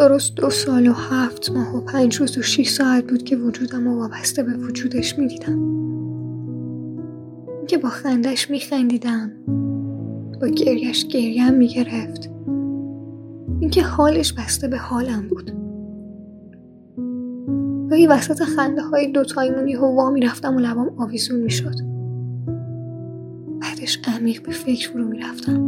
درست 0.00 0.34
دو 0.34 0.50
سال 0.50 0.88
و 0.88 0.92
هفت 0.92 1.50
ماه 1.50 1.76
و 1.76 1.80
پنج 1.80 2.16
روز 2.16 2.38
و 2.38 2.42
شیش 2.42 2.70
ساعت 2.70 3.06
بود 3.06 3.22
که 3.22 3.36
وجودم 3.36 3.86
و 3.86 3.98
وابسته 3.98 4.42
به 4.42 4.52
وجودش 4.52 5.18
می‌دیدم. 5.18 5.58
که 7.66 7.78
با 7.78 7.88
خندش 7.88 8.50
میخندیدم. 8.50 9.30
با 10.40 10.46
گریش 10.46 11.06
گریم 11.06 11.54
می‌گرفت. 11.54 12.30
اینکه 13.60 13.82
حالش 13.82 14.32
بسته 14.32 14.68
به 14.68 14.76
حالم 14.76 15.28
بود. 15.28 15.52
گاهی 17.90 18.06
وسط 18.06 18.42
خنده 18.42 18.82
های 18.82 19.12
دوتایمونی 19.12 19.72
هوا 19.72 20.10
می‌رفتم 20.10 20.56
و 20.56 20.58
لبام 20.58 20.90
آویزون 20.96 21.40
می‌شد. 21.40 21.76
بعدش 23.60 23.98
عمیق 24.16 24.42
به 24.42 24.52
فکر 24.52 24.90
فرو 24.90 25.04
می‌رفتم. 25.04 25.60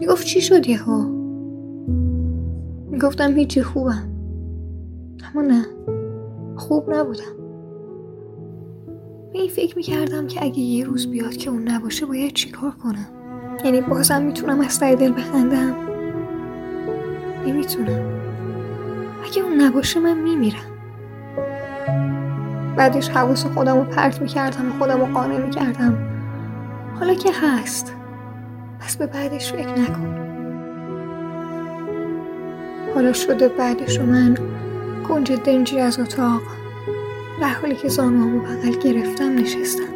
می‌گفت 0.00 0.26
چی 0.26 0.40
شد 0.40 0.68
یهو؟ 0.68 1.19
می‌گفتم 3.00 3.36
هیچی 3.36 3.62
خوبم 3.62 4.08
اما 5.34 5.42
نه 5.42 5.66
خوب 6.56 6.94
نبودم. 6.94 7.36
به 9.32 9.38
این 9.38 9.48
فکر 9.48 9.76
می‌کردم 9.76 10.26
که 10.26 10.44
اگه 10.44 10.58
یه 10.58 10.84
روز 10.84 11.10
بیاد 11.10 11.36
که 11.36 11.50
اون 11.50 11.68
نباشه 11.68 12.06
باید 12.06 12.32
چیکار 12.32 12.70
کنم. 12.70 13.08
یعنی 13.64 13.80
بازم 13.80 14.22
می‌تونم 14.22 14.60
از 14.60 14.80
ته 14.80 14.94
دل 14.94 15.12
بخندم. 15.12 15.74
نمی‌تونم. 17.46 18.20
اگه 19.24 19.42
اون 19.42 19.60
نباشه 19.60 20.00
من 20.00 20.18
میمیرم. 20.22 20.70
بعدش 22.76 23.08
حواس 23.08 23.46
خودم 23.46 23.76
رو 23.76 23.84
پرت 23.84 24.22
می‌کردم 24.22 24.68
و 24.68 24.72
خودم 24.78 25.00
رو 25.00 25.06
قانع 25.06 25.46
می‌کردم. 25.46 25.98
حالا 26.98 27.14
که 27.14 27.30
هست. 27.32 27.92
پس 28.80 28.96
به 28.96 29.06
بعدش 29.06 29.52
فکر 29.52 29.78
نکن. 29.78 30.16
حالا 33.00 33.12
شده 33.12 33.48
بعدش 33.48 33.98
و 33.98 34.02
من 34.02 34.38
کنج 35.08 35.32
دنجی 35.32 35.80
از 35.80 36.00
اتاق 36.00 36.42
در 37.40 37.48
حالی 37.48 37.74
که 37.74 37.88
زانوامو 37.88 38.40
بغل 38.40 38.70
گرفتم 38.70 39.34
نشستم. 39.34 39.92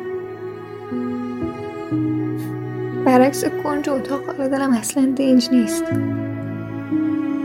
برعکس 3.05 3.45
کنج 3.45 3.89
اتاق 3.89 4.27
حالا 4.27 4.49
دلم 4.49 4.73
اصلا 4.73 5.15
دنج 5.17 5.49
نیست. 5.53 5.85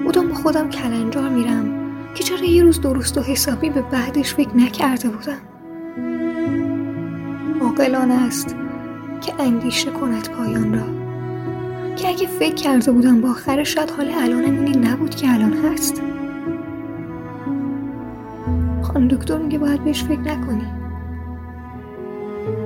بودم 0.04 0.28
با 0.28 0.36
خودم 0.36 0.70
کلنجار 0.70 1.30
میرم 1.30 1.96
که 2.16 2.24
چرا 2.24 2.46
یه 2.46 2.64
روز 2.64 2.82
درست 2.82 3.18
و 3.18 3.22
حسابی 3.22 3.70
به 3.70 3.82
بعدش 3.82 4.34
فکر 4.34 4.58
نکرده 4.58 5.10
بودم. 5.10 5.42
عاقلانه 7.62 8.28
است 8.28 8.56
که 9.22 9.34
اندیشه 9.40 9.92
کند 9.92 10.30
پایان 10.30 10.74
را. 10.74 10.99
که 11.96 12.08
اگه 12.08 12.28
فکر 12.28 12.56
کرده 12.56 12.92
بودم 12.92 13.22
با 13.22 13.30
آخر 13.30 13.64
شاید 13.64 13.90
حال 13.92 14.12
الانم 14.14 14.66
اینی 14.66 14.78
نبود 14.78 15.16
که 15.16 15.34
الان 15.34 15.54
هست. 15.54 16.02
خان 18.82 19.08
دکتر 19.08 19.38
میگه 19.38 19.58
باید 19.58 19.84
بهش 19.84 20.04
فکر 20.04 20.20
نکنی. 20.20 20.68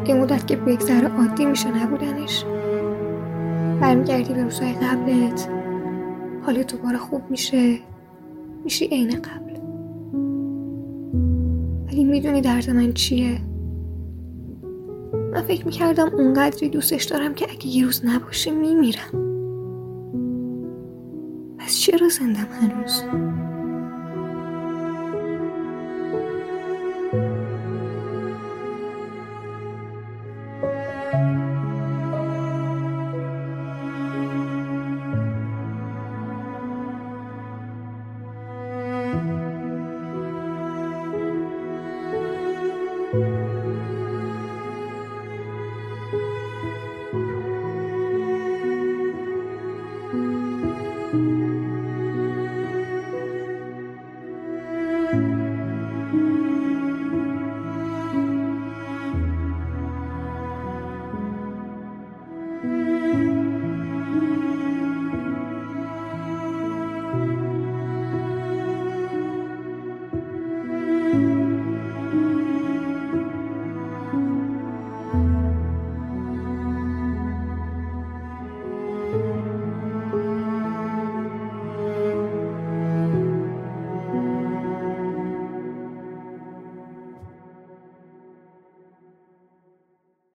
یه 0.08 0.16
مدت 0.16 0.48
که 0.48 0.56
بگذره 0.56 1.08
عادی 1.08 1.46
میشه 1.46 1.84
نبودنش. 1.84 2.46
برمیگردی 3.82 4.34
به 4.34 4.44
روزهای 4.44 4.74
قبلت. 4.74 5.50
حالت 6.46 6.76
دوباره 6.76 6.98
خوب 6.98 7.22
میشه. 7.30 7.80
میشی 8.64 8.86
عین 8.86 9.10
قبل. 9.10 9.54
ولی 11.88 12.04
می‌دونی 12.04 12.42
درد 12.42 12.70
من 12.70 12.94
چیه. 12.94 13.42
من 15.34 15.42
فکر 15.42 15.66
می‌کردم 15.66 16.10
اونقدری 16.14 16.70
دوستش 16.70 17.04
دارم 17.04 17.34
که 17.34 17.52
اگه 17.52 17.68
یه 17.68 17.86
روز 17.86 18.06
نباشه 18.06 18.52
میمیرم 18.52 19.34
پس 21.58 21.78
چرا 21.78 22.10
زندم 22.10 22.48
هنوز؟ 22.62 23.04